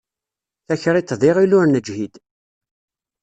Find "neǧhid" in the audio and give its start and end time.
1.67-2.13